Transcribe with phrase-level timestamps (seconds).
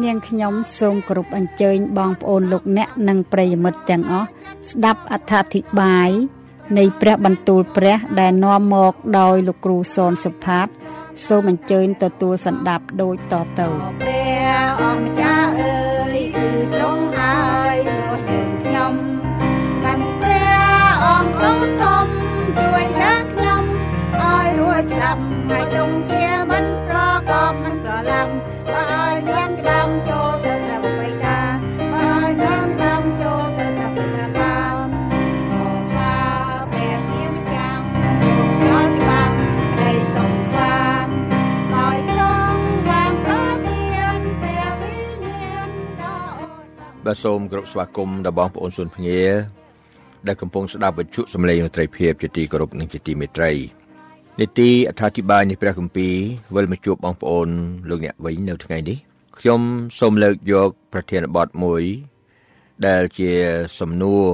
[0.00, 4.28] នាងខ្ញុំសូមគោរពអញ្ជើញបងប្អូនលោកអ្នកនិងប្រិយមិត្តទាំងអស់
[4.70, 6.10] ស្ដាប់អត្ថាធិប្បាយ
[6.78, 10.66] នៃព្រះបន្ទូលព្រះដែលនាំមកដោយលោកគ្រូសនសុផាត
[11.26, 13.66] សូមអញ្ជើញទទួលសន្ដាប់ដូចតទៅ
[14.02, 15.80] ព្រះអង្គម្ចាស់អើ
[16.14, 17.38] យគឺទ្រង់ហើ
[17.74, 18.94] យព្រោះយើងខ្ញុំ
[19.84, 22.06] បានព្រះអង្គទ្រង់ធំ
[22.58, 23.64] ជួយយើងខ្ញុំ
[24.20, 26.41] ឲ្យរួចស្ដាប់ហើយទងជា
[47.06, 49.22] បាទសូមគោរពស្វាគមន៍ដល់បងប្អូនសុនភ្ងា
[50.26, 53.52] ដែលកំពុងស្ដាប់វិទ្យុសំឡេងមេត្រីភាពជាទីគោរពនិងជាទីមេត្រី
[54.40, 56.14] នីតិអត្ថាធិប្បាយនៃព្រះគម្ពីរ
[56.54, 57.48] វិលមកជួបបងប្អូន
[57.88, 58.98] លោកអ្នកវិញនៅថ្ងៃនេះ
[59.38, 59.60] ខ្ញុំ
[60.00, 61.82] សូមលើកយកប្រធានបទមួយ
[62.86, 63.30] ដែលជា
[63.78, 64.26] សំណួរ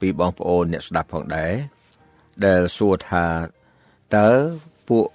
[0.00, 1.52] ពីបងប្អូនអ្នកស្ដាប់ផងដែរ
[2.44, 3.26] ដែលសួរថា
[4.16, 4.28] តើ
[4.88, 5.06] ពួក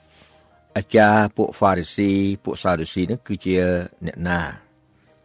[0.78, 2.12] អាចារ្យពួកហ្វារីស៊ី
[2.44, 3.58] ពួកសារូស៊ីនឹងគឺជា
[4.08, 4.42] អ្នកណា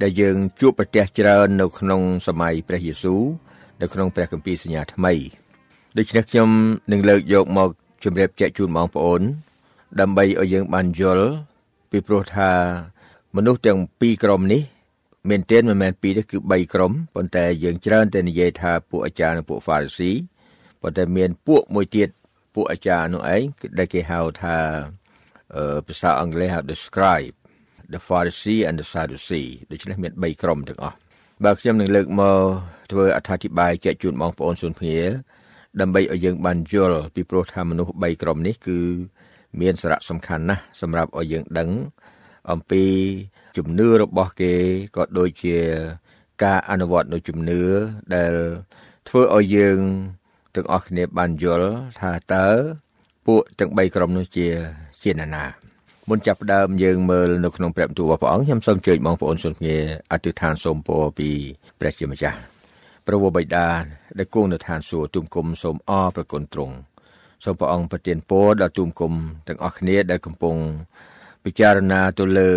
[0.02, 3.22] ដែលយើងជួបប្រទះច្រើននៅក្នុងសម័យព្រះយេស៊ូវ
[3.82, 5.12] នៅក្នុងព្រះគម្ពីរសញ្ញាថ្មី
[5.98, 6.48] ដូច្នេះខ្ញុំ
[6.92, 7.70] នឹងលើកយកមក
[8.04, 9.22] ជម្រាបចែកជូនបងប្អូន
[10.00, 11.28] ដើម្បីឲ្យយើងបានយល់
[11.90, 12.50] ពីព្រោះថា
[13.36, 14.62] មនុស្សទាំងពីរក្រុមនេះ
[15.30, 20.12] មែនទែនមិនមែនពីរទេគឺ3ក្រុមប៉ុន្តែយើងច្រើនតែនិយាយថាពួកអាចារ្យនិងពួកហ្វារីស៊ី
[20.82, 22.08] ប៉ុន្តែមានពួកមួយទៀត
[22.54, 23.42] ពួកអាចារ្យនោះឯង
[23.78, 24.56] ដែលគេហៅថា
[25.86, 27.34] ភាសាអង់គ្លេសហៅ describe
[27.94, 30.96] the Pharisee and the Sadducee ដូច្នេះមាន3ក្រុមទាំងអស់
[31.44, 32.40] បើខ្ញុំនឹងលើកមក
[32.90, 34.94] ធ្វើអត្ថាធិប្បាយចែកជូនបងប្អូនសុនភា
[35.80, 38.78] ដើម្បីឲ្យយើងបានយល់ពីព្រោះថាមនុស្ស3ក្រុមនេះគឺ
[39.60, 41.70] មានសារៈសំខាន់ណាស់សម្រាប់ឲ្យយើងដឹង
[42.50, 42.84] អំពី
[43.56, 44.54] ជំនឿរបស់គេ
[44.96, 45.56] ក៏ដូចជា
[46.44, 47.62] ការអនុវត្តនៅជំនឿ
[48.14, 48.32] ដែល
[49.08, 49.78] ធ្វើឲ្យយើង
[50.54, 52.48] ទាំងអស់គ្នាបានយល់ថាតើ
[53.26, 54.46] ពួកទាំង3ក្រុមនោះជា
[55.02, 55.61] ជាណានា
[56.12, 59.76] មុនចាប់ផ្ដើមយើងមើលនៅក្នុងព្រះបន្ទូលរបស់ព្រះអង្គខ្ញុំសូមអញ្ជើញបងប្អូនសូមគ្នា
[60.12, 61.28] អធិដ្ឋានសូមពរពី
[61.80, 62.38] ព្រះជាម្ចាស់
[63.06, 63.66] ព្រះវរបិតា
[64.18, 66.74] ដែលគង់នៅឋានសួគ៌ទូមគុំសូមអរប្រគុណទ្រង់
[67.44, 69.12] សូមព្រះអង្គប្រទានពរដល់ទូមគុំ
[69.48, 70.56] ទាំងអស់គ្នាដែលកំពុង
[71.44, 72.50] ពិចារណាទៅលើ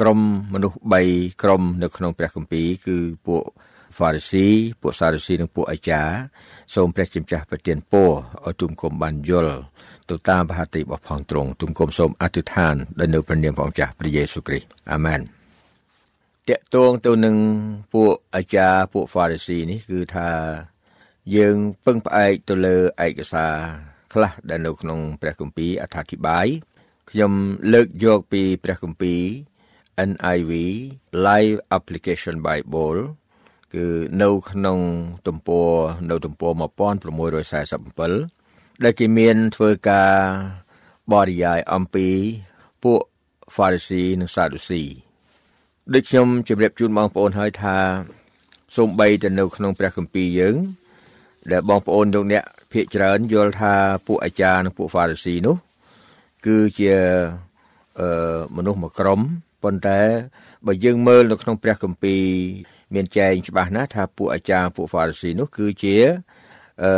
[0.00, 0.18] ក្រុម
[0.54, 0.76] មនុស្ស
[1.08, 3.42] 3ក្រុមនៅក្នុងព្រះគម្ពីរគឺពួក
[3.98, 6.14] Pharisee ពួក Sadducee និងពួកអាចារ្យ
[6.74, 8.10] សូមព្រះជាម្ចាស់ប្រទានពរ
[8.46, 9.58] ឲ្យទុំគុំបានយល់
[10.10, 15.20] ទៅតាមបហតិរបស់ផងទ្រង់ទុំគុំសូមអធិដ្ឋានដោយនៅព្រះនាមព្រះម្ចាស់ព្រះយេស៊ូវគ្រីស្ទអាមែន
[16.48, 17.36] តកតងទៅនឹង
[17.92, 20.28] ពួកអាចារ្យពួក Pharisee នេះគឺថា
[21.36, 23.54] យើងពឹងផ្អែកទៅលើឯកសារ
[24.12, 26.46] ខ្លះដែលនៅក្នុងព្រះគម្ពីរអត្ថាធិប្បាយ
[27.10, 27.32] ខ្ញុំ
[27.72, 29.22] លើកយកពីព្រះគម្ពីរ
[30.10, 30.52] NIV
[31.26, 33.00] Live Application Bible
[33.74, 33.86] គឺ
[34.22, 34.78] នៅក្នុង
[35.26, 35.70] ទំព័រ
[36.10, 36.52] នៅទំព័រ
[37.68, 40.12] 1647ដែលគេមានធ្វើការ
[41.12, 42.08] បរិយាយអំពី
[42.82, 43.00] ពួក
[43.54, 44.90] Pharisee និង Sadducee
[45.92, 47.76] ដូចខ្ញុំជម្រាបជូនបងប្អូនហើយថា
[48.76, 50.54] សូម្បីតែនៅក្នុងព្រះគម្ពីរយើង
[51.52, 53.74] ដែលបងប្អូនលោកអ្នកភាកច្រើនយល់ថា
[54.06, 55.56] ពួកអាចារ្យនិងពួក Pharisee នោះ
[56.46, 56.94] គឺជា
[58.00, 59.20] អឺមនុស្សមួយក្រុម
[59.62, 60.00] ប៉ុន្តែ
[60.66, 62.22] បើយើងមើលនៅក្នុងព្រះគម្ពីរ
[62.94, 65.96] មានចែងច្បាស់ណាស់ថាពួកអាចារ្យពួក Pharisee នោះគឺជា
[66.84, 66.92] អឺ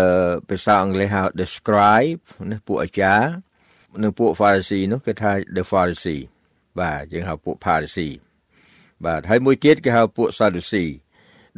[0.49, 2.21] ភាសាអង់គ្លេសហៅ the scribe
[2.51, 3.27] ណាពួកអាចារ្យ
[4.03, 6.23] និងពួក Pharisee នោះគេថា the Pharisee
[6.79, 8.15] បាទយើងហៅពួក Pharisee
[9.05, 10.91] បាទហើយមួយទៀតគេហៅពួក Sadducee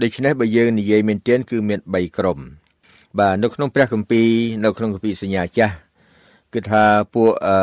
[0.02, 2.38] ដូច្នេះបើយើងនិយាយមែនទែនគឺមាន3ក្រុម
[3.18, 4.28] បាទនៅក្នុងព្រះគម្ពីរ
[4.64, 5.74] នៅក្នុងគម្ពីរសញ្ញាចាស់
[6.54, 6.84] គឺថា
[7.14, 7.56] ពួកអឺ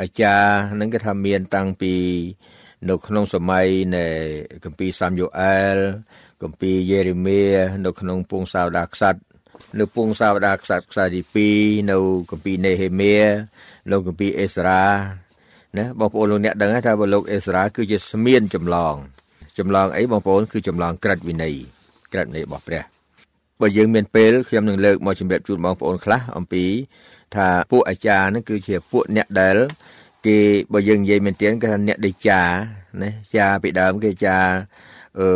[0.00, 0.50] អាចារ្យ
[0.80, 1.94] នឹងគេថាមានតាំងពី
[2.88, 3.66] នៅក្នុងសម័យ
[3.96, 4.06] នៃ
[4.64, 5.76] គម្ពីរសាមយូអែល
[6.42, 7.42] គម្ពីរយេរេមៀ
[7.84, 9.20] នៅក្នុងពងសាវតារក្សត្រ
[9.80, 11.20] នៅពងសាវតារក្សត្រខ្សែទី
[11.52, 11.98] 2នៅ
[12.30, 13.14] គម្ពីរនេហេមៀ
[13.90, 14.84] នៅគម្ពីរអេសារ៉ា
[15.76, 18.94] ណាបងប្អូនលោកអ្នកដឹងថាបើលោកអេសារ៉ាគឺជាស្មៀនចម្លង
[19.58, 21.54] ចម្លងអីបងប្អូនគឺចម្លងក្រិតវិន័យ
[22.12, 22.82] ក្រិតវិន័យរបស់ព្រះ
[23.60, 26.64] បើយើងមានពេលខ្ញុំនឹងលើកមកជម្រាបជូនបងប្អូនខ្លះអំពី
[27.34, 29.56] ថាពួកអាចារ្យហ្នឹងគឺជាពួកអ្នកដែល
[30.26, 30.38] គេ
[30.72, 32.42] បើយើងនិយាយមែនទែនគេថាអ្នកដេចា
[33.02, 34.38] ណាចាពីដើមគេចា
[35.20, 35.28] អឺ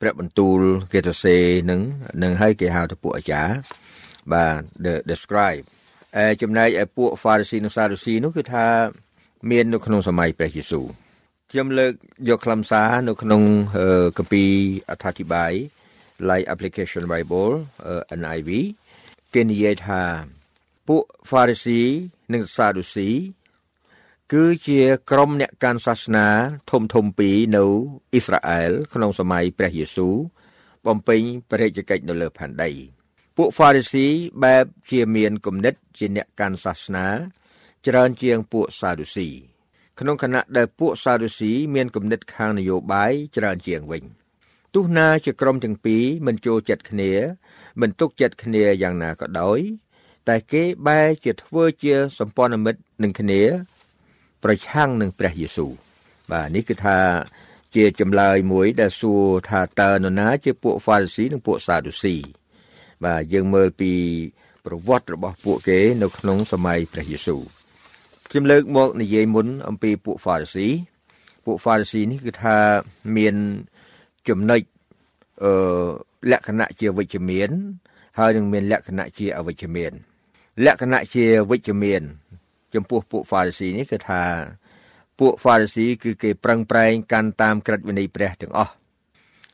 [0.00, 0.60] ព្រះបន្ទូល
[0.92, 1.36] គេទៅសេ
[1.70, 1.80] នឹង
[2.22, 3.52] នឹងឲ្យគេហៅទៅពួកអាចារ្យ
[4.32, 5.64] បាទ the describe
[6.16, 8.66] អឺចំណែកឯពួក Pharisee និង Sadducee នោះគឺថា
[9.50, 10.86] មាននៅក្នុងសម័យព្រះយេស៊ូវ
[11.50, 11.92] ខ្ញុំលើក
[12.28, 13.42] យកខ្លឹមសារនៅក្នុង
[14.18, 14.50] គម្ពីរ
[14.90, 15.52] អត្ថាធិប្បាយ
[16.28, 17.52] Light Application Bible
[18.20, 18.50] NIV
[19.34, 20.02] គេនិយាយថា
[20.88, 21.88] ពួក Pharisee
[22.32, 23.16] និង Sadducee
[24.34, 24.80] គឺជា
[25.10, 26.26] ក្រុមអ្នកកាន់សាសនា
[26.70, 27.64] ធំធំពីរនៅ
[28.12, 30.14] អ៊ីស្រាអែលក្នុងសម័យព្រះយេស៊ូវ
[30.86, 32.70] បំពេញព្រះរាជកិច្ចនៅលើផែនដី
[33.36, 34.06] ពួកហ្វារីស៊ី
[34.44, 37.06] បែបជាមានគំនិតជាអ្នកកាន់សាសនា
[37.86, 39.28] ច្រើនជាងពួកសាឌូស៊ី
[39.98, 44.02] ក្នុងខណៈដែលពួកសាឌូស៊ីមានគំនិតខាងនយោបាយច្រើនជាងវិញ
[44.74, 47.12] ទោះណាជាក្រុមទាំងពីរមិនចូលចិត្តគ្នា
[47.80, 49.60] មិនទុកចិត្តគ្នាយ៉ាងណាក៏ដោយ
[50.28, 53.42] តែគេបែរជាធ្វើជាសម្ព័ន្ធមិត្តនឹងគ្នា
[54.44, 55.72] ប្រឆាំងនឹងព្រះយេស៊ូវ
[56.30, 56.98] បាទនេះគឺថា
[57.76, 62.16] ជាចម្លើយមួយដែលសួរថាតើនរណាជាពួកហ្វារីស៊ីនិងពួកសាឌូស៊ី
[63.04, 63.92] បាទយើងមើលពី
[64.66, 67.42] ប្រវត្តិរបស់ពួកគេនៅក្នុងសម័យព្រះយេស៊ូវ
[68.30, 70.66] ខ្ញុំលើកមកនិយាយមុនអំពីពួកហ្វារីស៊ី
[71.44, 72.56] ពួកហ្វារីស៊ីនេះគឺថា
[73.16, 73.34] មាន
[74.28, 74.60] ចំណុច
[75.42, 75.52] អឺ
[76.30, 77.50] លក្ខណៈជាវិជ្ជមាន
[78.18, 79.92] ហើយនឹងមានលក្ខណៈជាអវិជ្ជមាន
[80.64, 82.02] លក្ខណៈជាវិជ្ជមាន
[82.76, 84.22] ចំពោះពួកហ្វារីស៊ីនេះគឺថា
[85.18, 88.72] ពួកហ្វារីស៊ីគឺគេប្រឹងប្រែងកាន់តាមក្រឹតវិន័យព្រះទាំងអស់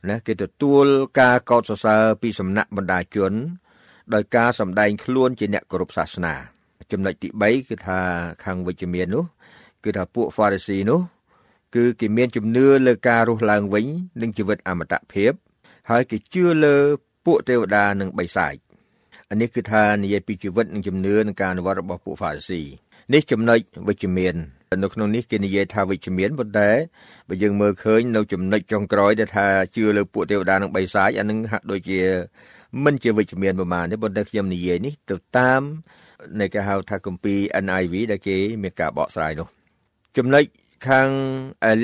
[0.09, 0.85] ណាគេទទួល
[1.19, 3.33] ការកោតសរសើរពីសំណាក់បណ្ដាជន
[4.13, 6.33] ដោយការសម្ដែងខ្លួនជាអ្នកគោរពសាសនា
[6.91, 7.99] ចំណុចទី3គឺថា
[8.43, 9.25] ខាងវិជ្ជមាននោះ
[9.83, 11.01] គឺថាពួកហ្វារីស៊ីនោះ
[11.75, 13.85] គឺគេមានជំនឿលើការរស់ឡើងវិញ
[14.21, 15.31] និងជីវិតអមតភាព
[15.89, 16.75] ហើយគេជឿលើ
[17.25, 18.55] ពួកទេវតានិងបិសាច
[19.29, 22.61] អានេះគឺថានិយាយពីជីវិតនិងជំនឿនិងការអនុវត្តរបស់ពួកហ្វារីស៊ី
[23.13, 24.35] នេះចំណុចវិជ្ជមាន
[24.83, 26.69] នៅក្នុងនេះគេនិយាយថាវិជ្ជមានប៉ុន្តែ
[27.27, 32.01] បើយើងមើលឃើញនៅចំណុចចុងក្រោយដែលថាជឿលើពួកទេវតានិងបិសាចអានឹងហាក់ដូចជា
[32.83, 35.61] មិនជាវិជ្ជមានប្រហែលទេប៉ុន្តែខ្ញុំនិយាយនេះទៅតាម
[36.39, 39.47] នៃគេហៅថាគម្ពីរ NIV ដែលគេមានការបកស្រាយនោះ
[40.17, 40.43] ចំណុច
[40.87, 41.09] ខាង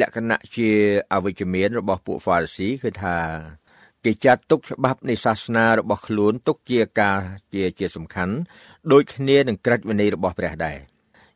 [0.02, 0.70] លក្ខណៈជា
[1.14, 3.18] អវិជ្ជមានរបស់ពួក Pharisee គឺថា
[4.06, 7.20] គេចាត់ទុកច្បាប់នៃសាសនារបស់ខ្លួនទុកជាការ
[7.54, 8.36] ជាជាសំខាន់
[8.92, 10.80] ដូចគ្នានឹងក្រឹតវិន័យរបស់ព្រះដែរ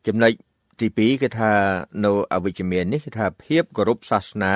[0.07, 0.31] ចំណុច
[0.79, 1.53] ទី2គឺថា
[2.05, 4.53] នៅអវិជ្ជមាននេះគឺថាភាពគោរពសាសនា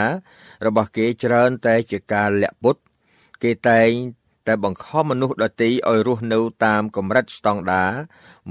[0.66, 2.76] របស់គេច្រើនតែជាការលាក់ពុត
[3.44, 3.90] គេតែង
[4.48, 7.92] តែបង្ខំមនុស្សដទៃឲ្យរស់នៅតាមកម្រិតស្តង់ដារ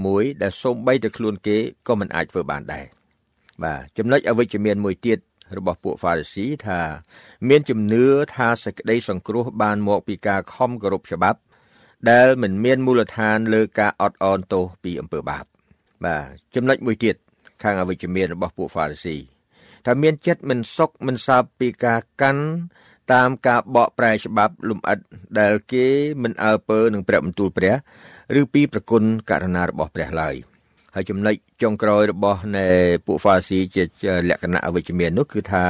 [0.05, 1.57] មួយដែលសូម្បីតែខ្លួនគេ
[1.89, 2.87] ក៏មិនអាចធ្វើបានដែរ
[3.63, 5.19] បាទចំណុចអវិជ្ជមានមួយទៀត
[5.59, 6.81] របស់ពួកហ្វារីស៊ីថា
[7.49, 11.41] មានជំនឿថាសេចក្តីសង្គ្រោះបានមកពីការខំគោរពច្បាប់
[12.11, 15.56] ដែលមិនមានមូលដ្ឋានលើការអត់អន់ទោសពីអំពើបាប
[16.05, 16.25] បាទ
[16.55, 17.17] ចំណុចមួយទៀត
[17.63, 19.17] ខាងអវិជ្ជមានរបស់ពួកហ្វារីស៊ី
[19.87, 22.45] ថាមានចិត្តមិនសុខមិនសើបពីការកាន់
[23.13, 24.99] តាមការបកប្រែច្បាប់លំអិត
[25.39, 25.87] ដែលគេ
[26.23, 27.75] មិនអើពើនឹងព្រះបន្ទូលព្រះ
[28.41, 30.35] ឬពីប្រគុណករណារបស់ព្រះឡើយ
[30.95, 32.67] ហើយចំណុចចុងក្រោយរបស់នៃ
[33.07, 33.83] ពួកហ្វាស៊ីជា
[34.29, 35.67] លក្ខណៈអវិជ្ជមាននោះគឺថា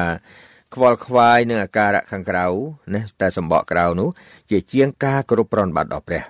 [0.75, 2.47] ខ្វល់ខ្វាយនឹងអាការៈខាងក្រៅ
[2.95, 4.09] ណាតែសម្បកក្រៅនោះ
[4.51, 6.23] ជាជាងការគ្រប់ប្រណបត្តិដល់ព្រះ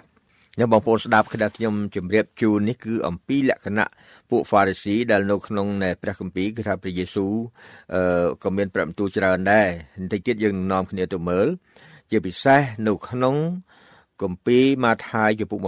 [0.58, 3.88] អ្នកបងប្អូនស្ដាប់ក្តារខ្ញុំជម្រាបជូននេះគឺអំពីលក្ខណៈ
[4.30, 5.66] ពួក Pharisee ដែលនៅក្នុង
[6.02, 7.34] ព្រះគម្ពីរគឺថាព្រះយេស៊ូវ
[7.94, 11.46] អឺក៏មានព្រះបន្ទូលច្រើនដែរបន្តិចទៀតយើងនឹងនាំគ្នាទៅមើល
[12.10, 13.36] ជាពិសេសនៅក្នុង
[14.22, 15.58] គម្ពីរម៉ាថាយចំពុក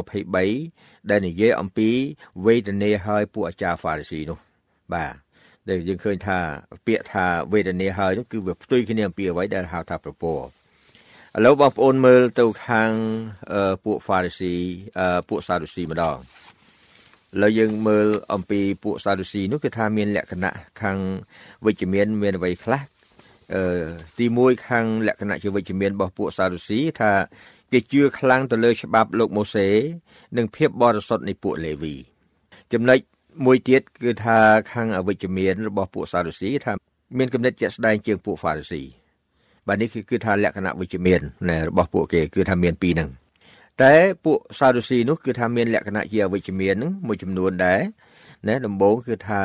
[0.50, 1.88] 23ដែលនិយាយអំពី
[2.46, 4.38] វេទនាហើយពួកអាចារ្យ Pharisee នោះ
[4.92, 5.14] បាទ
[5.68, 6.38] ដែលយើងឃើញថា
[6.86, 10.34] ពាក្យថាវេទនាហើយនោះគឺវាផ្ទុយគ្នាអំពីអ្វីដែលហៅថាប្រពោ
[11.36, 12.90] ឥឡូវបងប្អូនមើលទៅខាង
[13.84, 14.62] ពួក Pharisee
[15.28, 16.18] ពួក Sadducee ម្ដង
[17.42, 20.98] ឡើយយើងមើលអំពីពួកសាឌូស៊ីនោះគឺថាមានលក្ខណៈខាង
[21.64, 22.82] វិជ្ជមានមានអ្វីខ្លះ
[23.54, 23.62] អឺ
[24.18, 27.10] ទី1ខាងលក្ខណៈជាវិជ្ជមានរបស់ពួកសារុស៊ីថា
[27.72, 29.68] គេជឿខ្លាំងទៅលើច្បាប់លោកម៉ូសេ
[30.36, 31.94] និងភាពបរិសុទ្ធនៃពួកលេវី
[32.72, 32.98] ចំណុច
[33.46, 34.38] មួយទៀតគឺថា
[34.72, 36.72] ខាងអវិជ្ជមានរបស់ពួកសារុស៊ីថា
[37.18, 38.82] មានគំនិតជាក់ស្ដែងជាងពួកហ្វារីស៊ី
[39.68, 43.10] បាទនេះគឺគឺថាលក្ខណៈវិជ្ជមានណែរបស់ពួកគេគឺថាមានពីរហ្នឹង
[43.82, 43.94] តែ
[44.24, 47.80] ពួកសារុស៊ីនោះគឺថាមានលក្ខណៈជាអវិជ្ជមានហ្នឹងមួយចំនួនដែរ
[48.48, 49.42] ណាដំបូងគឺថា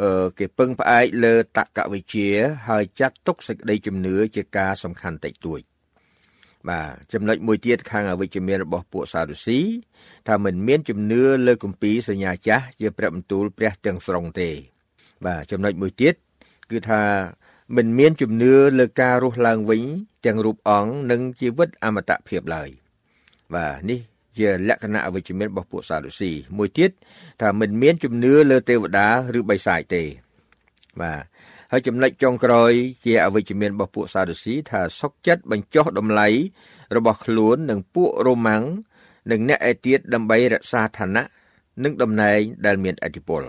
[0.00, 2.28] អឺគេពឹងផ្អែកលើតក្កវិជ្ជា
[2.68, 5.60] ហើយចាត់ទុកសេចក្តីជំនឿជាការសំខាន់តិចតួច
[6.68, 9.60] បាទចំណុចមួយទៀតខាងអវិជ្ជមានរបស់ពួកសារុស៊ី
[10.28, 14.50] ថាមិនមានជំនឿលើគម្ពីរសញ្ញាចាស់ជាព្រះបន្ទូលព្រះទាំងស្រុងទេ
[15.24, 16.14] បាទចំណុចមួយទៀត
[16.70, 17.02] គឺថា
[17.76, 19.82] មិនមានជំនឿលើការរស់ឡើងវិញ
[20.24, 22.68] ទាំងរូបអង្គនិងជីវិតអមតភាពឡើយ
[23.54, 24.00] បាទនេះ
[24.38, 26.90] ជាលក្ខណៈអវិជ្ជមានរបស់ពួកសារុស៊ីមួយទៀត
[27.40, 29.08] ថាមិនមានជំនឿលើទេវតា
[29.38, 30.02] ឬបិសាចទេ
[31.00, 31.22] បាទ
[31.72, 32.72] ហើយចំណុចចុងក្រោយ
[33.04, 36.28] ជាអវិជ្ជមានរបស់ពួកសារុស៊ីថាសុកចិត្តបញ្ចុះតម្លៃ
[36.96, 38.64] របស់ខ្លួននិងពួករ៉ូម៉ាំង
[39.30, 41.24] និងអ្នកឯទៀតដើម្បីរក្សាឋានៈ
[41.84, 43.42] និងតំណែងដែលមានអធិបុល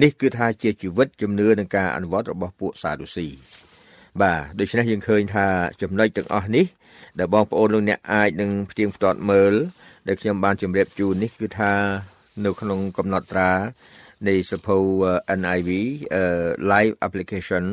[0.00, 3.28] នេះគឺថាជាជីវិតជំនឿនិងការអនុវត្តរបស់ពួកសាឌូស៊ី
[4.20, 5.46] បាទដូច្នេះយើងឃើញថា
[5.82, 6.66] ចំណុចទាំងអស់នេះ
[7.18, 9.54] ដែលបងប្អូនលោកអ្នកអាចនឹងផ្ទៀងផ្ទាត់មើល
[10.08, 11.72] ដែលខ្ញុំបានជម្រាបជូននេះគឺថា
[12.44, 13.50] នៅក្នុងកំណត់ត្រា
[14.28, 14.76] នៃសភៅ
[15.40, 15.70] NIV
[16.72, 17.64] Live Application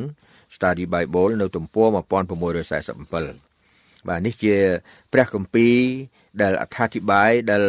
[0.54, 1.96] Study Bible នៅទំព័រ1647
[4.08, 4.56] បាទនេះជា
[5.12, 5.74] ព្រះគម្ពីរ
[6.42, 7.64] ដែលអត្ថាធិប្បាយដែល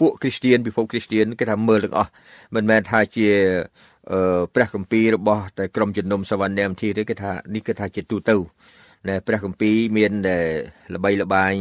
[0.00, 2.10] ពួកគ្រីស្ទៀនពិភពគ្រីស្ទៀនគេថាមើលទាំងអស់
[2.54, 3.28] មិនមែនថាជា
[4.12, 8.36] អឺព្រះគម្ពីររបស់តែក្រុមជំនុំសវណ្ណមធីទេគេថានេះគេថាជាទូទៅ
[9.08, 10.38] ណែព្រះគម្ពីរមានតែ
[10.94, 11.54] ល្បីល្បាញ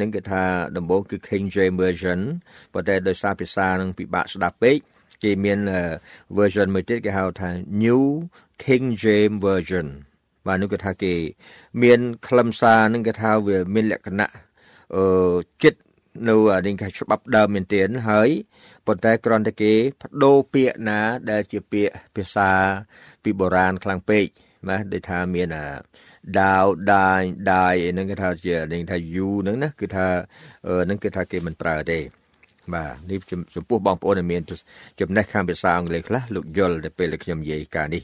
[0.00, 0.42] នឹងគេថា
[0.76, 2.20] ដំបូងគឺ King James Version
[2.72, 4.78] ប៉ុន្តែដោយសារភាសានឹងពិបាកស្ដាប់ពេក
[5.22, 5.58] គេមាន
[6.38, 7.50] version មួយទៀតគេហៅថា
[7.82, 8.02] New
[8.64, 9.86] King James Version
[10.46, 11.14] បាទនោះគេថាគេ
[11.82, 14.30] មានខ្លឹមសារនឹងគេថាវាមានលក្ខណៈ
[14.94, 15.80] អឺចិត្ត
[16.28, 18.30] នៅនេះគេច្បាប់ដើមមែនទែនហើយ
[18.86, 22.50] ប៉ុន្តែគ្រាន់តែគេបដូរពាក្យណាដែលជាពាក្យភាសា
[23.22, 24.26] ពីបុរាណខ្លាំងពេក
[24.68, 25.66] ណាដូចថាមានអា
[26.40, 30.06] ដាវដាយដាយហ្នឹងគេថាជានេះថា you ហ្នឹងណាគឺថា
[30.84, 32.00] ហ្នឹងគឺថាគេមិនប្រើទេ
[32.74, 33.18] បាទនេះ
[33.54, 34.42] ចំពោះបងប្អូនដែលមាន
[35.00, 38.02] ចំណេះខាងភាសាអង់គ្លេសខ្លះលោកយល់តែពេលដែលខ្ញុំនិយាយការនេះ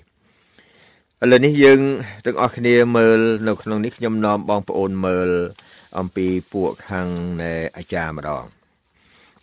[1.22, 1.80] ឥឡូវនេះយើង
[2.26, 5.30] ទាំងអស់គ្នាមើលនៅក្នុងនេះខ្ញុំនាំបងប្អូនមើល
[5.98, 7.08] អំពីពួកខាង
[7.42, 8.44] នៃអាចារ្យម្ដង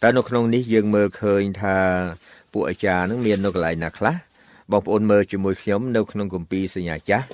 [0.01, 1.77] តែនៅក្នុងនេះយើងមើលឃើញថា
[2.53, 4.15] ពួកអាចារ្យនឹងមាននៅកន្លែងណាខ្លះ
[4.72, 7.25] បងប្អូនមើលជាមួយខ្ញុំនៅក្នុងគម្ពីរសញ្ញាចាស់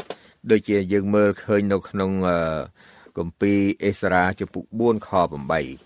[0.51, 2.11] ដូចជាយើងមើលឃើញនៅក្នុង
[3.17, 5.09] គម្ពីរអេសារ៉ាចំពុក4ខ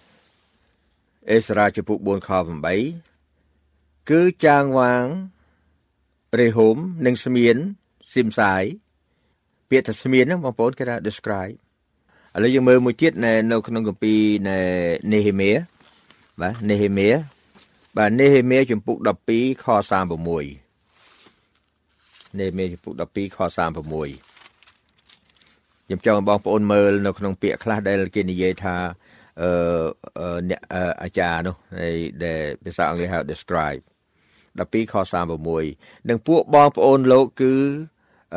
[0.07, 2.29] 8អេសារ៉ាចំពុក4ខ
[3.19, 5.05] 8គឺចាងវាង
[6.39, 7.57] រេហូមនិងស្មៀន
[8.13, 8.63] ស៊ីមសាយ
[9.69, 11.55] ពាក្យថាស្មៀនហ្នឹងបងប្អូនគេថា describe
[12.35, 13.13] ឥឡូវយើងមើលមួយទៀត
[13.51, 14.19] នៅក្នុងគម្ពីរ
[15.11, 15.51] នេហេមៀ
[16.41, 17.09] បាទនេហេមៀ
[17.97, 18.97] បាទនេហេមៀជំពូក
[19.31, 19.97] 12ខ36
[22.37, 23.59] នេហេមៀជំពូក12ខ36
[25.85, 28.75] ខ្ញុំចង់ឲ្យបងប្អូនមើលនៅក្នុងពាក្យខ្លះដែលគេនិយាយថា
[29.41, 29.49] អឺ
[30.49, 30.61] អ្នក
[31.01, 31.55] អាចារ្យនោះ
[32.23, 33.81] ដែលភាសាអង់គ្លេសហៅ describe
[34.57, 34.93] 12ខ
[35.53, 37.53] 36និងពួកបងប្អូនលោកគឺ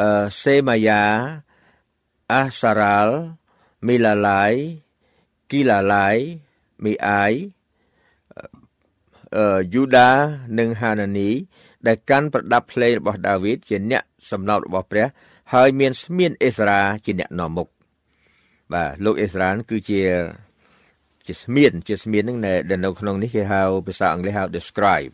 [0.00, 0.08] អឺ
[0.42, 1.02] សេម៉ាយ៉ា
[2.32, 3.16] អាសារ៉ាល់
[3.86, 4.44] មីឡាឡៃ
[5.50, 6.08] គីឡាឡៃ
[6.84, 7.32] មីអាយ
[9.36, 10.10] អឺយូដា
[10.58, 11.30] និងហានានី
[11.86, 15.06] ដែលកាន់ប្រដាប់ភ្លេងរបស់ដាវីតជាអ្នកសំណោតរបស់ព្រះ
[15.52, 17.68] ហើយមានស្មៀនអេសារ៉ាជាអ្នកនាំមុខ
[18.72, 20.00] បាទលោកអេសារ៉ាគឺជា
[21.26, 22.38] ជាស្មៀនជាស្មៀនហ្នឹង
[22.70, 25.12] ដែលនៅក្នុងនេះគេហៅភាសាអង់គ្លេសហៅ describe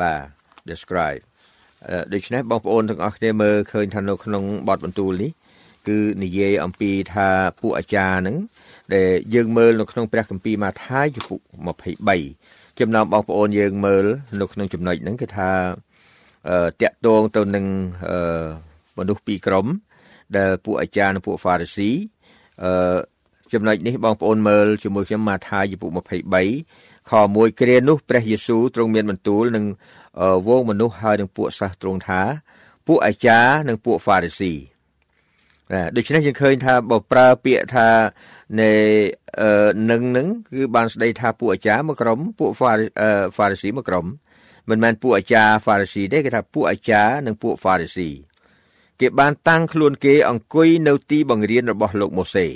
[0.00, 1.22] បាទ describe
[2.12, 5.30] ដូច្នេះបងប្អូនទាំងអស់គ្នាមើលឃើញថានៅក្នុងបទបន្ទូលនេះ
[5.88, 7.28] គឺនិយាយអំពីថា
[7.60, 8.36] ពួកអាចារ្យហ្នឹង
[8.94, 11.40] ដែលយើងមើលនៅក្នុងព្រះគម្ពីរម៉ាថាយជំពូក
[12.10, 14.04] 23ចំណោមបងប្អូនយើងមើល
[14.40, 15.50] នៅក្នុងចំណុចហ្នឹងគឺថា
[16.48, 17.66] អឺតាក់ទងទៅនឹង
[18.08, 18.44] អឺ
[18.98, 19.66] មនុស្សពីរក្រុម
[20.36, 21.90] ដែលពួកអាចារ្យនិងពួកហ្វារីស៊ី
[22.64, 22.96] អឺ
[23.52, 25.90] ចំណុចនេះបងប្អូនមើលជាមួយខ្ញុំម៉ាថាយជំពូក
[26.50, 29.64] 23ខ1គ្រានោះព្រះយេស៊ូវទ្រង់មានបន្ទូលនឹង
[30.48, 32.22] វងមនុស្សហើយនឹងពួកសាសទ្រង់ថា
[32.86, 34.52] ពួកអាចារ្យនិងពួកហ្វារីស៊ី
[35.96, 37.88] ដូច្នេះយើងឃើញថាបើប្រើពាក្យថា
[38.60, 38.72] នៃ
[39.90, 44.06] នឹងនឹងគឺបានស្ដីថាពួកអាចារ្យមួយក្រុមពួកហ្វារីស៊ីមួយក្រុម
[44.70, 48.08] មិនមែនពួកអាចារ្យហ្វារីស៊ីទេគេថាពួកអាចារ្យនិងពួកហ្វារីស៊ី
[49.00, 52.46] គេបានតាំងខ្លួនគេអង្គុយនៅទីបង្រៀនរបស់លោកម៉ូសេ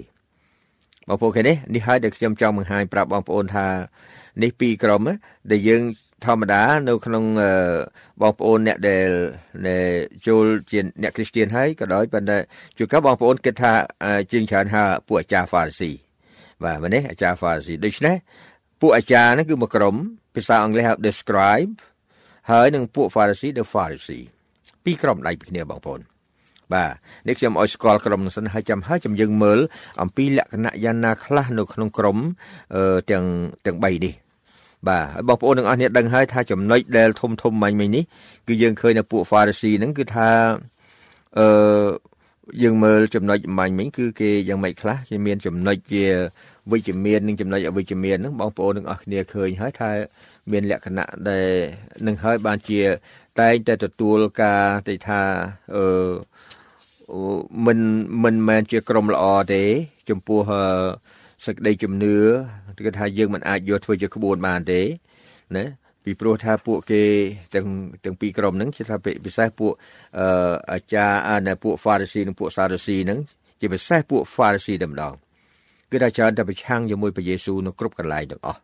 [1.08, 3.66] បងប្អូនឃើញនេះនេះហើយដែលខ្ញុំចង់បង្ហាញប្រាប់បងប្អូនថា
[4.42, 5.00] នេះពីរក្រុម
[5.50, 5.82] ដែលយើង
[6.24, 7.24] ធម្មតានៅក្នុង
[8.20, 9.10] បងប្អូនអ្នកដែល
[10.26, 12.38] ចូលជាអ្នកគ្រីស្ទានហើយក៏ដោយប៉ុន្តែ
[12.78, 13.72] ជួនកាលបងប្អូនគិតថា
[14.32, 15.90] ជាងច្រើនហៅពួកអាចារ្យហ្វារីស៊ី
[16.64, 18.16] បាទមែនទេអាចារ្យហ្វារីស៊ីដូច្នេះ
[18.80, 19.94] ពួកអាចារ្យហ្នឹងគឺមួយក្រុម
[20.34, 21.70] ភាសាអង់គ្លេសហៅ describe
[22.50, 24.24] ហើយនឹងពួក Pharisee the Pharisee
[24.84, 26.00] ពីរក្រុមដៃពីគ្នាបងប្អូន
[26.74, 26.92] បាទ
[27.28, 29.58] នេះខ្ញុំឲ្យស្គាល់ក្រុមនឹងសិនហើយចាំហើយចាំយើងមើល
[30.02, 32.18] អំពីលក្ខណៈយ៉ាងណាខ្លះនៅក្នុងក្រុម
[33.10, 33.24] ទាំង
[33.66, 34.14] ទាំង3នេះ
[34.88, 38.04] បាទហើយបងប្អូនទាំងអស់គ្នាដឹងហើយថាចំណុចដែលធំធំមាញ់មិញនេះ
[38.48, 40.28] គឺយើងឃើញនៅពួក Pharisee ហ្នឹងគឺថា
[41.38, 41.46] អឺ
[42.62, 46.04] យើងមើលចំណុចមាញ់មិញគឺគេយ៉ាងម៉េចខ្លះគេមានចំណុចជា
[46.70, 49.90] វិជ្ជមាននិងចំណុចអវិជ្ជមានហ្នឹងបងប្អូនទាំងអស់គ្នាឃើញហើយថា
[50.50, 51.48] មានលក្ខណៈដែល
[52.06, 52.80] នឹងហើយបានជា
[53.40, 55.22] តែងតែទទួលការទីថា
[55.76, 56.12] អឺ
[57.66, 57.78] មិន
[58.24, 59.24] មិនមែនជាក្រុមល្អ
[59.54, 59.64] ទេ
[60.08, 60.40] ចំពោះ
[61.46, 62.16] សេចក្តីជំនឿ
[62.86, 64.80] គឺថាយើងមិនអាចយកធ្វើជាក្បួនបានទេ
[65.56, 65.64] ណា
[66.04, 67.02] ពីព្រោះថាពួកគេ
[67.54, 67.66] ទាំង
[68.04, 69.72] ទាំងពីរក្រុមហ្នឹងជាថាពិសេសពួក
[70.18, 73.18] អឺអាចារ្យនៅពួក Pharisee និងពួក Sadducee ហ្នឹង
[73.60, 75.12] ជាពិសេសពួក Pharisee តែម្ដង
[75.90, 78.60] គឺថាច្រើនតែប្រឆាំងជាមួយព្រះយេស៊ូវនៅគ្រប់កន្លែងទាំងអស់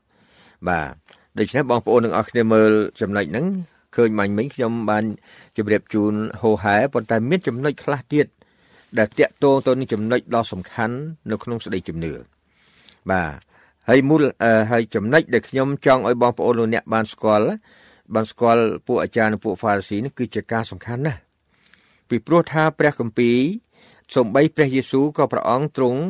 [0.69, 0.93] បាទ
[1.39, 2.71] ដូច្នេះបងប្អូនទាំងអស់គ្នាមើល
[3.01, 3.47] ចំណុចហ្នឹង
[3.97, 5.05] ឃើញមាញ់មិញខ្ញុំបាន
[5.57, 8.27] ជម្រាបជូនហោហែប៉ុន្តែមានចំណុចខ្លះទៀត
[8.99, 10.97] ដែលតាក់ទងទៅនឹងចំណុចដ៏សំខាន់
[11.31, 12.13] នៅក្នុងស្ដីជំនឿ
[13.11, 13.39] បាទ
[13.89, 14.23] ហើយមូល
[14.71, 17.45] ហើយចំណុចដែលខ្ញុំចង់ឲ្យបងប្អូនលោកអ្នកបានស្គាល់
[18.15, 21.21] បានស្គាល់ពួកអាចារ្យនិងពួកហ្វារីស៊ីនេះគឺជាការសំខាន់ណាស់
[22.09, 23.39] ពីព្រោះថាព្រះគម្ពីរ
[24.15, 26.01] សំបីព្រះយេស៊ូវក៏ព្រះអង្គទ្រង់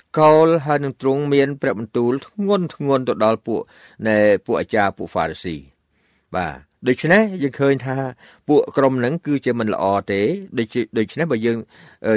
[0.00, 3.60] ថ្កោលហើយនឹងទ្រង់មានព្រះបន្ទូលធ្ងន់ធ្ងរទៅដល់ពួក
[4.06, 5.56] នៃពួកអាចារ្យពួកហ្វារីស៊ី
[6.34, 7.96] បាទ ដូច្នេះយើងឃើញថា
[8.48, 10.22] ពួកក្រុមហ្នឹងគឺជាមិនល្អទេ
[10.58, 11.58] ដូច្ដូច្នេះបើយើង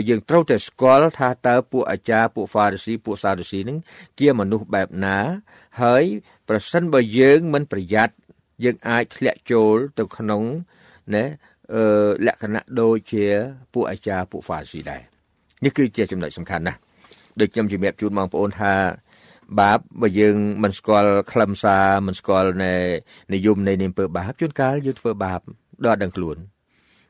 [0.10, 3.78] យើងត្រូវតែស្គាល់ថាតើពួកអាចារ្យពួកហ្វារីស៊ីពួកសាឌូស៊ីហ្នឹង
[4.20, 5.18] ជាមនុស្សបែបណា
[5.82, 6.04] ហើយ
[6.50, 8.14] ប្រសិនបើយើងមិនប្រយ័ត្ន
[8.64, 10.44] យើងអាចធ្លាក់ចូលទៅក្នុង
[11.16, 11.24] ណា
[11.74, 11.84] អឺ
[12.28, 13.26] លក្ខណៈដូចជា
[13.74, 15.02] ពួកអាចារ្យពួកហ្វារីស៊ីដែរ
[15.64, 16.80] នេះគឺជាចំណុចសំខាន់ណាស់
[17.40, 18.74] ដូចខ្ញុំជំរាបជូនបងប្អូនថា
[19.60, 22.74] បាបបើយើងមិនស្គាល់ខ្លឹមសារមិនស្គាល់នៃ
[23.34, 25.40] និយមនៃនាមពើបាបជួនកាលយើងធ្វើបាប
[25.86, 26.38] ដល់ដឹងខ្លួន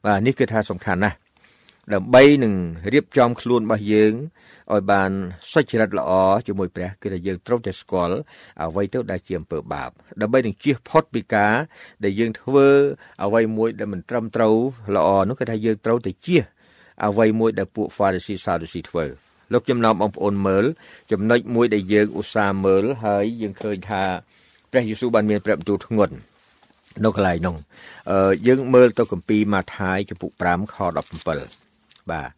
[0.05, 1.17] បាទនេះគឺថាសំខាន់ណាស់
[1.93, 2.53] ដើម្បីនឹង
[2.93, 4.13] រៀបចំខ្លួនរបស់យើង
[4.71, 5.11] ឲ្យបាន
[5.51, 6.11] សុចរិតល្អ
[6.47, 8.17] ជាមួយព្រះគឺថាយើងត្រូវតែស្គាល់
[8.63, 9.89] អ្វីទៅដែលជាអំពើបាប
[10.21, 11.53] ដើម្បីនឹងជៀសផុតពីការ
[12.03, 12.67] ដែលយើងធ្វើ
[13.23, 14.55] អ្វីមួយដែលមិនត្រឹមត្រូវ
[14.95, 16.43] ល្អនោះគឺថាយើងត្រូវតែជៀស
[17.05, 20.65] អ្វីមួយដែលពួក Pharisee Sadducee ធ្វើ លោកចំណោមបងប្អូនមើល
[21.11, 24.03] ចំណុចមួយដែលយើងឧស្សាហ៍មើលហើយយើងឃើញថា
[24.71, 26.15] ព្រះយេស៊ូវបានមានព្រះបន្ទូលធ្ងន់
[27.03, 27.55] នៅកន្លែងនោះ
[28.11, 32.29] អឺយើងមើលទៅគម្ពីរម៉ាថាយចំពុក5ខ17បាទ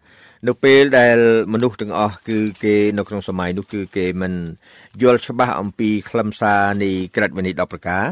[0.47, 1.17] នៅពេលដែល
[1.54, 4.34] មនុស្សទាំងអស់គឺគេនៅក្នុងសម័យនោះគឺគេមិន
[5.02, 8.06] យល់ច្បាស់អំពីខ្លឹមសារនៃក្រឹតវិន័យ10ប្រការ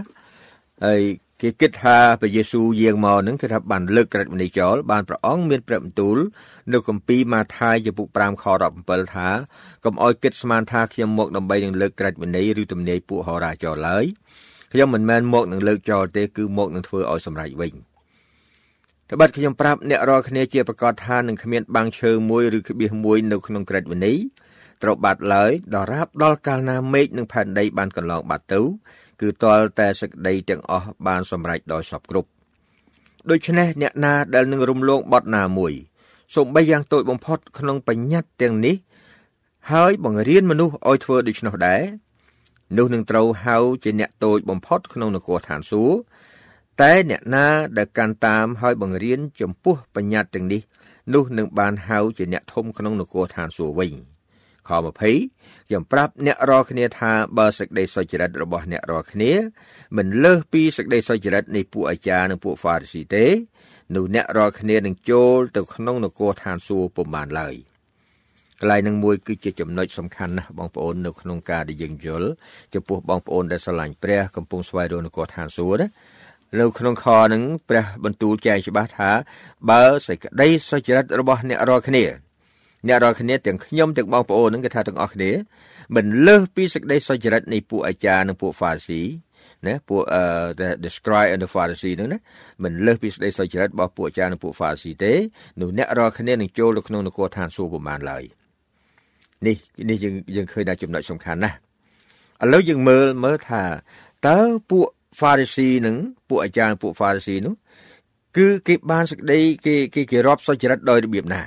[0.86, 1.02] ហើយ
[1.42, 6.18] គេគិតថាព្រះយេស៊ូវយាងមកនឹងគឺថាបានលើកក្រឹតវិន័យចោលបានព្រះអង្គមានព្រះបន្ទូល
[6.74, 8.46] នៅគម្ពីរម៉ាថាយចំពុក5ខ
[8.80, 9.30] 17ថា
[9.86, 14.06] កុំអោយគិតស្មានថាខ្ញុំមកដើម្បីនឹងលើកក្រឹតវិន័យឬទំនាយពួកហោរាចោលឡើយ
[14.72, 17.74] ខ្ញុំមិនមែនមកនឹងលើកចោលទេគឺមកនឹងធ្វើឲ្យសម្រេចវិញ
[19.12, 24.18] ត្បិតខ្ញុំប្រាប់អ្នករាល់គ្នាជាប្រកាសថានឹងគ្មានបាំងឈើមួយឬក្បៀសមួយនៅក្នុងក្រឹតវិន័យ
[24.84, 28.62] ត្រូវបាត់ឡើយដល់រាបដល់កាលណាមេឃនិងផែនដីបានកន្លងបាត់ទៅ
[29.22, 32.30] គឺទាល់តែសេចក្តីទាំងអស់បានសម្រេចដោយសពគ្រប់
[33.30, 35.74] ដូច្នេះអ្នកណាដែលនឹងរំលងបត់ណាមួយ
[36.36, 38.76] សូម្បីយ៉ាងតូចបំផុតក្នុងបញ្ញត្តិទាំងនេះ
[39.72, 41.82] ហើយបង្រៀនមនុស្សឲ្យធ្វើដូច្នោះដែរ
[42.78, 45.96] នោះនឹងត្រូវហៅជាអ្នកតូចបំផុតក្នុងនគរឋានសួគ៌
[46.82, 50.62] តែអ្នកណាដែលកាន់តាមហើយបង្រៀនចំពោះបញ្ញត្តិទាំងនេះ
[51.14, 54.11] នោះនឹងបានហៅជាអ្នកធំក្នុងនគរឋានសួគ៌វិញ
[54.72, 59.32] ខ20ខ្ញុំប្រាប់អ្នករាល់គ្នាថាបើសេចក្តីសុចរិតរបស់អ្នករាល់គ្នា
[59.98, 63.26] មិនលើសពីសេចក្តីសុចរិតនៃពួកអាចារ្យនិងពួកហ្វារីស៊ីទេ
[63.96, 67.56] នោះអ្នករាល់គ្នានឹងចូលទៅក្នុងនគរឋានសួគ៌ពុំបានឡើយ
[68.60, 72.30] កន្លែងនឹងមួយគឺជាចំណុចសំខាន់ណាស់បងប្អូននៅក្នុងការដែលយើងយល់
[72.74, 75.88] ចំពោះបងប្អូនដែលស្រឡាញ់ព្រះកំពុងស្វែងរកនគរឋានសួគ៌ណា
[76.60, 79.10] នៅក្នុងខនឹងព្រះបន្ទូលចែងច្បាស់ថា
[79.70, 82.04] បើសេចក្តីសុចរិតរបស់អ្នករាល់គ្នា
[82.88, 85.32] អ្នករាល់គ្នាទាំងខ្ញុំទាំងបងប្អូននឹងគេថាទាំងអស់គ្នា
[85.96, 89.02] មិនលើសពីសេចក្តីសុចរិតនៃពួកអាចារ្យនិងពួកហ្វាស៊ី
[89.68, 90.24] ណាពួកអឺ
[90.84, 92.20] the scribe and the pharisee ហ្នឹងណា
[92.64, 95.14] មិនលើសពីសេចក្តីសុចរិតរបស់ពួកអាចារ្យនិងពួក pharisee ទេ
[95.62, 98.24] នោះអ្នករាល់គ្នានឹងចូលទៅក្នុងនគរឋានសួគ៌ប្រមាណឡើយ
[99.48, 99.56] នេះ
[99.90, 101.58] នេះយើងយើងឃើញថាចំណុចសំខាន់ណាស់
[102.44, 103.64] ឥឡូវយើងមើលមើលថា
[104.28, 104.40] តើ
[104.70, 104.88] ពួក
[105.20, 105.96] pharisee នឹង
[106.30, 107.54] ពួកអាចារ្យពួក pharisee នោះ
[108.38, 111.42] គឺគេបានសេចក្តីគេគេគេរាប់សុចរិតដោយរបៀបណា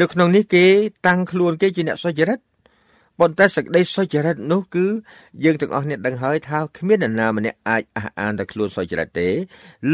[0.00, 0.66] នៅក្នុងនេះគេ
[1.06, 2.38] តាំងខ្លួនគេជាអ្នកសុចរិត
[3.20, 4.86] ប៉ុន្តែសេចក្តីសុចរិតនោះគឺ
[5.44, 9.28] យើងទាំងអស់គ្នាដឹងហើយថាគ្មាននរណាម្នាក់អាចអះអានតែខ្លួនសុចរិតទេ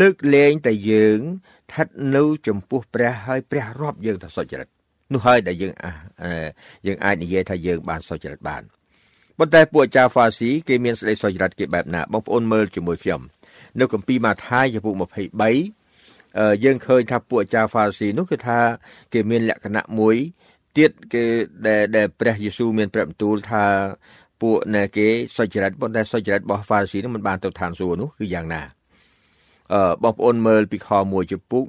[0.01, 1.87] លើកលែងតែយើងស្ថិត
[2.17, 4.69] នៅចំពោះព្រះហើយព្រះរាប់យើងថាសុចរិត
[5.13, 5.73] នោះហើយដែលយើង
[6.87, 8.63] យើងអាចនិយាយថាយើងបានសុចរិតបាន
[9.39, 13.21] ប៉ុន្តែពួកអាចារ្យហ្វាស៊ីគេមានសេចក្តីសុចរិតគេបែបណាបងប្អូនមើលជាមួយខ្ញុំ
[13.81, 15.80] នៅគម្ពីរម៉ាថាយចំពុក23
[16.65, 18.59] យើងឃើញថាពួកអាចារ្យហ្វាស៊ីនោះគឺថា
[19.13, 20.17] គេមានលក្ខណៈមួយ
[20.77, 21.25] ទៀតគេ
[21.67, 23.65] ដែលដែលព្រះយេស៊ូវមានប្រាប់បន្ទូលថា
[24.43, 28.63] ពួកណែគេសុចរិតប៉ុន្តែសុចរិតរបស់ហ្វាស៊ីនោះមិនបានទៅឋានសួគ៌នោះគឺយ៉ាងណា
[29.73, 31.63] អឺបងប្អូនមើលពីខ1ចំពុក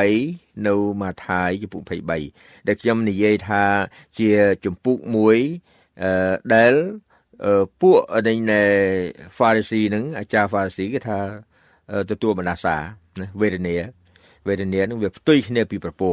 [0.00, 1.82] 23នៅម៉ាថាយចំពុក
[2.24, 3.64] 23ដែលខ្ញុំនិយាយថា
[4.18, 4.30] ជា
[4.64, 5.38] ចំពុកមួយ
[6.02, 6.72] អឺដែល
[7.80, 7.96] ពួក
[8.28, 8.62] នៃណែ
[9.36, 11.18] Pharisee នឹងអាចារ្យ Pharisee គេថា
[12.10, 12.76] ទទួលបណ្ដាសា
[13.20, 13.76] ណាវេទនា
[14.46, 16.10] វេទនានឹងវាផ្ទុយគ្នាពីប្រពោ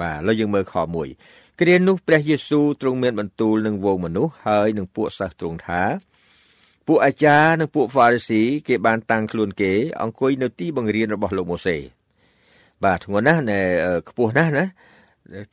[0.00, 0.74] បាទឥឡូវយើងមើលខ
[1.18, 5.82] 1គ្រានោះព្រះយេស៊ូវទ្រង់មានបន្ទូលនឹងវងមនុស្សហើយនឹងពួកសិស្សទ្រង់ថា
[6.86, 11.76] ពួកអាចារ្យនិងពួក Pharisee គេបានតាំងខ្លួនគេ អង្គុយនៅទីបង្រៀនរបស់លោកម៉ូសេ
[12.84, 13.60] បាទធ្ងន់ណាស់ណែ
[14.08, 14.64] ខ្ពស់ណាស់ណា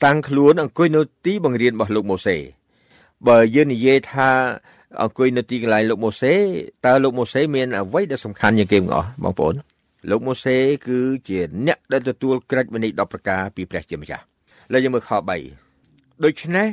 [0.06, 2.38] តាំងខ្លួនអង្គុយនៅទីបង្រៀនរបស់លោកម៉ូសេ
[3.28, 4.30] បើយើងនិយាយថា
[5.02, 6.34] អង្គុយនៅទីកន្លែងលោកម៉ូសេ
[6.86, 9.56] តើលោកម៉ូសេមានអ្វីដែលសំខាន់ជាងគេទាំងអស់បងប្អូន
[10.10, 10.58] លោកម៉ូសេ
[10.88, 14.24] គឺជាអ្នកដែលទទួលក្រិច្ចវិន័យ10ប្រការពីព្រះជាម្ចាស់
[14.72, 15.12] លើយើងមើលខ
[15.68, 16.68] 3ដូច្នេះ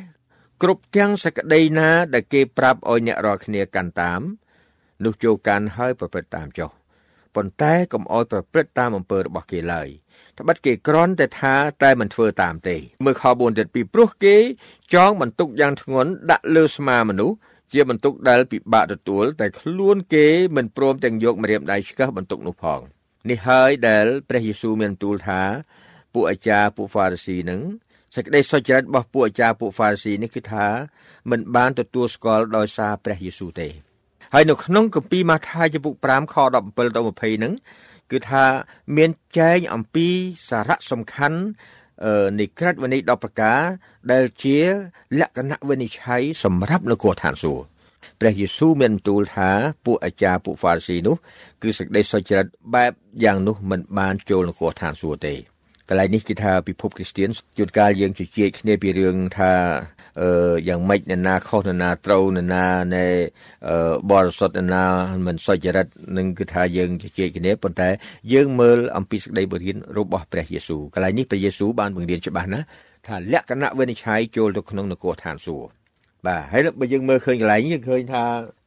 [0.62, 4.20] គ្រប់ទាំងសក្តីណាដែលគេប្រាប់ឲ្យអ្នករាល់គ្នាកាន់តាម
[5.04, 6.70] នោះចូលកាន់ហើយប្រព្រឹត្តតាមចុះ
[7.34, 9.88] ប៉ុន្តែកុំឲ្យប្រព្រឹត្តតាមអំពើរបស់គេឡើយ
[10.38, 14.36] ត្បិតគេក្រន់តែថាតែមិនធ្វើតាមទេមើលខ4ទៀតពីព្រោះគេ
[14.94, 17.36] ចងបន្ទុកយ៉ាងធ្ងន់ដាក់លើស្មាមនុស្ស
[17.72, 22.80] ជាបន្ទុកដែលពិបាកទទួលតែខ្លួនគេមិនព្រមទាំងយកម្រាមដៃឆ្កឹះបន្ទុកនោះផង
[23.30, 25.40] នេះហើយដែលព្រះយេស៊ូវមានទូលថា
[26.12, 27.60] ពួកអាចារ្យពួកហ្វារីស៊ីនឹង
[28.14, 30.66] សេចក្តីសុចរិតរបស់ពួកអាចារ្យពួកហ្វារីស៊ីនេះគឺថា
[31.30, 33.68] មិនបានទទួលស្គាល់ដោយសារព្រះយេស៊ូវទេ
[34.34, 37.52] ហើយនៅក្នុងគម្ពីរម៉ាថាយចំពុក5ខ17ដល់20ហ្នឹង
[38.10, 38.44] គឺថា
[38.96, 40.08] មានចែងអំពី
[40.48, 41.40] សារៈសំខាន់
[42.40, 43.60] នៃក្រិតវិន័យ10ប្រការ
[44.12, 44.58] ដែលជា
[45.20, 47.75] លក្ខណៈវិនិច្ឆ័យសម្រាប់នគរឋានសួគ៌
[48.20, 49.50] ព្រះយេស៊ូវមានបន្ទូលថា
[49.87, 51.16] ពួកអាចារ្យពួកហ្វារីស៊ីនោះ
[51.62, 52.92] គឺសេចក្តីសុចរិតបែប
[53.24, 55.35] យ៉ាងនោះមិនបានចូលនគរឋានសួគ៌ទេ
[55.88, 57.28] កន្លែងនេះគឺថាពិភពគ្រីស្ទាន
[57.59, 59.52] ជួនកាលយើងជជែកគ្នាពីរឿងថា
[60.20, 63.04] អឺយ៉ាងម៉េចនរណាខុសនរណាត្រូវនរណានៃ
[64.11, 64.85] បរិសុទ្ធនរណា
[65.26, 67.88] មិនសុចរិតនឹងគឺថាយើងជជែកគ្នាប៉ុន្តែ
[68.32, 72.66] យើងមើលអំពីសេចក្តីបង្រៀនរបស់ព្រះយេស៊ូវកន្លែងនេះព្រះយេស៊ូវបានបង្រៀនច្បាស់ណាស់
[73.06, 75.86] ថាលក្ខណៈវិនិច្ឆ័យចូលទៅក្នុងនគរឋានសួគ៌
[76.26, 78.24] បាទហើយបើយើងមើលឃើញកន្លែងយើងឃើញថា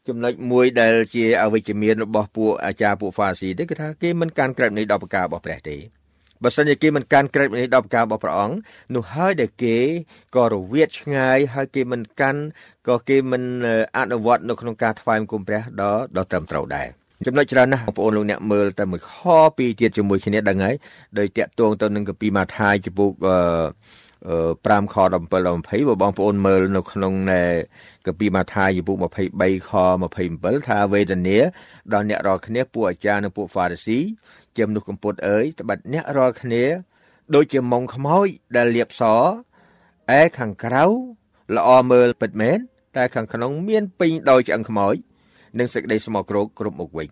[0.07, 5.77] ចំណុចមួយដែលជាអវិជ្ជមានរបស់ពួកអាចារ្យពួកហ្វាស៊ីទេគឺថាគេមិនកាន់ក្រឹតនៃដល់ប្រការរបស់ព្រះទេ
[6.43, 8.55] បើសិនជាគេមិនកាន់ក្រឹតនៃដល់ប្រការរបស់ព្រះអង្គ
[8.95, 9.77] នោះហើយដែលគេ
[10.35, 12.41] ក៏រវិតឆ្ងាយហើយគេមិនកាន់
[12.87, 13.43] ក៏គេមិន
[13.97, 16.87] អនុវត្តនៅក្នុងការថ្វាយបង្គំព្រះដល់ដល់ត្រឹមត្រូវដែរ
[17.27, 19.15] ចំណុចច្រើនណាស់បងប្អូនលោកអ្នកមើលតែមួយខ
[19.57, 20.75] ពីទៀតជាមួយគ្នាដឹងហើយ
[21.19, 23.37] ដោយតាក់ទងទៅនឹងកាពីម៉ាថាយចំពុកអឺ
[24.27, 25.23] 5ខ17ដល់
[25.69, 27.41] 20បើបងប្អូនមើលនៅក្នុងនៃ
[28.05, 28.97] កាពីម៉ាថាយពុក
[29.33, 29.71] 23ខ
[30.19, 31.37] 27ថាវេទនា
[31.93, 33.99] ដល់អ្នករាល់គ្នាពួកអាចារ្យនិងពួកហ្វារីស៊ី
[34.57, 36.63] ជាមនុស្សកំពត់អើយត្បិតអ្នករាល់គ្នា
[37.35, 39.03] ដូចជាមុងខ្មោចដែលលាបស
[40.17, 40.83] ឯខាងក្រៅ
[41.55, 42.57] ល្អមើលពិតមែន
[42.97, 44.95] តែខាងក្នុងមានពេញដោយឆ្អឹងខ្មោច
[45.59, 47.09] និងសេចក្តីស្មោកគ្រោកគ្រប់មុខវិញ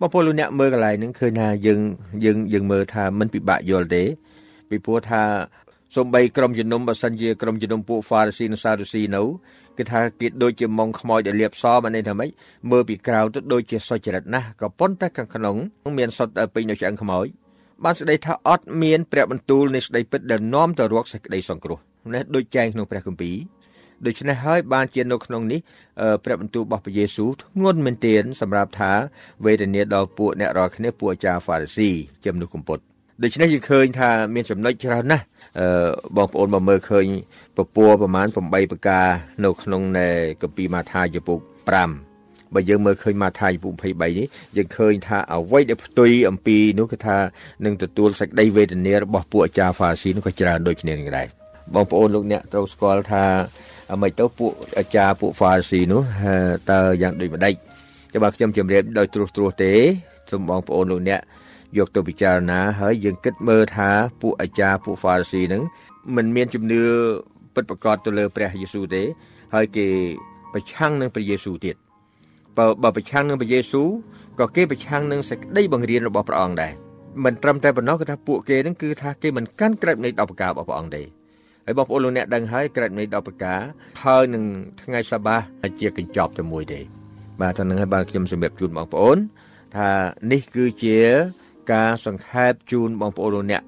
[0.00, 1.80] បងប្អូនលោកអ្នកមើលកន្លែងហ្នឹងឃើញថាយើង
[2.24, 4.04] យើងយើងមើលថាមិនពិបាកយល់ទេ
[4.68, 5.22] ពីព្រោះថា
[5.96, 9.22] សំបីក្រុមជំនុំបើសិនជាក្រុមជំនុំពួក Pharisee និង Sadducee នៅ
[9.78, 12.30] គឺថាគេដូចជាមុងខ្មោចដែលលាបសបានន័យថាម៉េច
[12.70, 15.56] មើលពីក្រៅទៅដូចជាសុចរិតណាស់ក៏ប៉ុន្តែខាងក្នុង
[15.98, 17.26] មានសុទ្ធពេញដោយឆ្អឹងខ្មោច
[17.84, 21.78] បានស្ដីថាអត់មានព្រះបន្ទូលនៃស្ដីពិតដែលនាំទៅរកសេចក្តីសង្គ្រោះ
[22.14, 23.36] នេះដូចចែងក្នុងព្រះគម្ពីរ
[24.06, 25.60] ដូច្នេះហើយបានជានៅក្នុងនេះ
[26.24, 28.92] ព្រះបន្ទូលរបស់ព្រះយេស៊ូវធ្ងន់មែនទែនសម្រាប់ថា
[29.44, 31.90] វេទនាដល់ពួកអ្នករាល់គ្នាពួកអាចារ្យហ្វារីស៊ី
[32.24, 32.82] ជាមនុស្សកំពត់
[33.22, 35.24] ដូច្នេះយើងឃើញថាមានចំណុចច្រើនណាស់
[35.58, 37.04] អឺបងប្អូនមកមើលឃើញ
[37.56, 39.06] ពពួរប្រមាណ8ប្រការ
[39.44, 40.08] នៅក្នុងនៃ
[40.42, 41.38] គម្ពីរម៉ាថាយពុក
[41.96, 43.84] 5បើយើងមើលឃើញម៉ាថាយពុក23
[44.18, 44.26] នេះ
[44.56, 47.16] យើងឃើញថាអ្វីដែលផ្ទុយអំពីនោះគឺថា
[47.64, 51.26] នឹងទទួលសេចក្តីវេទនារបស់ពួកអាចារ្យហ្វាស៊ីនោះក៏ច្រើនដូចគ្នានឹងដែរ
[51.74, 53.24] បងប្អូនលោកអ្នកត្រូវស្គាល់ថា
[53.92, 56.02] អ្មេចទៅពួកអាចារ្យពួកហ្វាស៊ីនោះ
[56.70, 57.54] តើយ៉ាងដូចម្ដេច
[58.12, 59.72] តែបើខ្ញុំជម្រាបដោយត្រួសត្រាសទេ
[60.30, 61.20] សូមបងប្អូនលោកអ្នក
[61.76, 65.62] យកទៅពិចារណាហើយយើងគិតមើលថាពួកអាចារ្យពួកហ្វារីស៊ីហ្នឹង
[66.16, 66.82] មិនមានជំនឿ
[67.54, 69.02] ពិតប្រាកដទៅលើព្រះយេស៊ូវទេ
[69.54, 69.86] ហើយគេ
[70.52, 71.76] ប្រឆាំងនឹងព្រះយេស៊ូវទៀត
[72.56, 73.88] បើបើប្រឆាំងនឹងព្រះយេស៊ូវ
[74.40, 76.72] ក៏គេប្រឆាំងនឹងសេចក្តីបង្រៀនរបស់ព្រះអង្គដែរ
[77.24, 81.02] មិនត្រឹមតែប៉ុណ្ណោះគឺថាពួកគេហ្នឹងគឺថាគេមិនកាន់ក្រឹបនៃ10ប្រការរបស់ព្រះអង្គទេ
[81.66, 83.60] ហើយបងប្អូនលោកអ្នកដឹងហើយក្រឹតនៃ10ប្រការ
[84.04, 84.44] ហើយនឹង
[84.82, 85.36] ថ្ងៃសបា
[85.80, 86.80] ជាកញ្ចប់តែមួយទេ
[87.40, 89.18] បាទទៅនឹងហើយបាទខ្ញុំសម្រាប់ជូនបងប្អូន
[89.76, 89.90] ថា
[90.32, 90.98] នេះគឺជា
[91.72, 93.62] ការសង្ខេបជូនបងប្អូនលោកអ្នក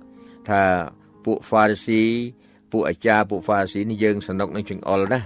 [0.49, 0.63] ថា
[1.25, 2.03] ពួកហ្វារីស៊ី
[2.73, 5.21] ពួកអាចារ្យពួកហ្វារីស៊ីនេះយើងសនុកនឹងចង្អុលណា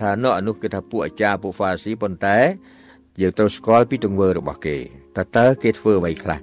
[0.00, 2.38] ថានោះអនុគឺថាពួកអាចារ្យពួកហ្វារីស៊ីប៉ុន្តែ
[3.20, 4.76] យើងត្រូវស្គាល់ពីទង្វើរបស់គេ
[5.16, 6.38] តើតើគេធ្វើអ្វីខ្លះ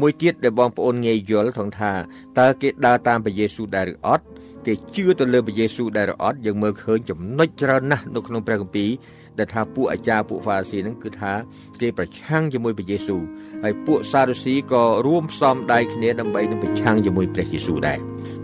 [0.00, 1.92] មួយទៀតដែលបងប្អូនងាយយល់ថងថា
[2.38, 4.24] តើគេដើរតាមព្រះយេស៊ូវដែរឬអត់
[4.66, 8.90] គេជឿទៅលើព្រះយេស៊ូវដែរឬអត់យើងមើលឃើញចំណុចច្រើនណាស់នៅក្នុងព្រះគម្ពីរ
[9.38, 11.32] ដែលថាពួកអាចារ្យពួកហ្វារីស៊ីហ្នឹងគឺថា
[11.80, 13.22] គេប្រឆាំងជាមួយព្រះយេស៊ូវ
[13.64, 17.98] ហើយពួកសារ៉ូស៊ីក៏រួមផ្សំដៃគ្នាដើម្បីនឹងប្រឆាំងជាមួយព្រះយេស៊ូវដែរ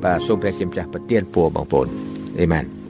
[0.05, 1.87] បាទសូមព្រះជាម្ចាស់ប្រទានពរបងប្អូន
[2.41, 2.84] អេមែន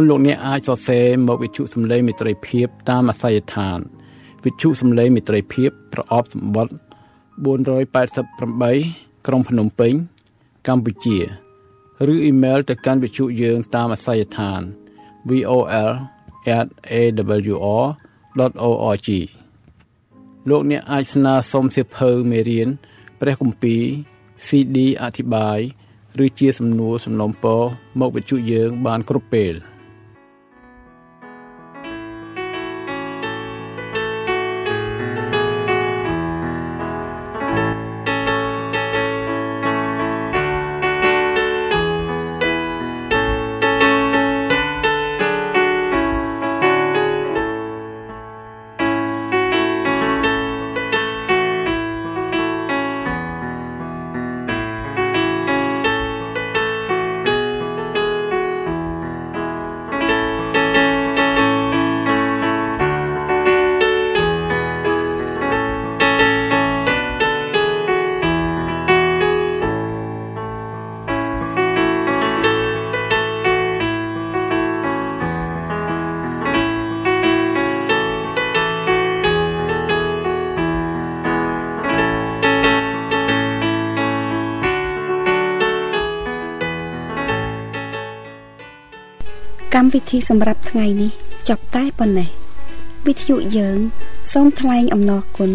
[0.00, 3.78] នលោកអ្នកអាចសរសេរមកវិទ្យុសំឡេងមិត្តភាពតាមអាស័យដ្ឋាន
[4.44, 6.74] វិទ្យុសំឡេងមិត្តភាពប្រអប់សម្បត្តិ
[7.44, 9.92] 488ក្រុងភ្នំពេញ
[10.68, 11.18] កម្ពុជា
[12.12, 14.60] ឬអ៊ីមែលទៅកាន់វិទ្យុយើងតាមអាស័យដ្ឋាន
[15.28, 15.78] vol@awr.org
[20.48, 22.68] លោកអ្នកអាចស្នើសុំសិភៅមេរៀន
[23.20, 23.82] ព្រះគម្ពីរ
[24.46, 25.58] CD អធិប្បាយ
[26.24, 27.62] ឬជាសំណួរសំណុំពរ
[28.00, 29.54] មកវិទ្យុយើងបានគ្រប់ពេល
[89.80, 91.10] កម្មវិធីសម្រាប់ថ្ងៃនេះ
[91.48, 92.28] ចប់តែប៉ុណ្ណេះ
[93.06, 93.78] វិទ្យុយើង
[94.32, 95.50] សូមថ្លែងអំណរគុណ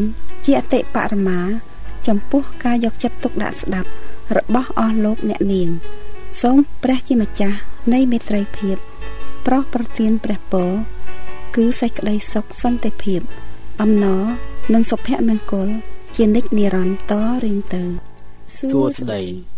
[0.45, 1.39] ជាអតិបរមា
[2.07, 3.89] ចំពោះការយកចិត្តទុកដាក់ស្ដាប់
[4.37, 5.69] របស់អស់លោកអ្នកនាង
[6.41, 7.57] សូមព្រះជាម្ចាស់
[7.93, 8.77] នៃមេត្រីភាព
[9.45, 10.71] ប្រោះប្រទានព្រះពរ
[11.55, 13.19] គឺសេចក្តីសុខសន្តិភាព
[13.81, 14.23] អំណរ
[14.73, 15.69] និងសុភមង្គល
[16.15, 17.83] ជានិច្ចនិរន្តរ៍តរៀងទៅ
[18.55, 19.52] សួស្តី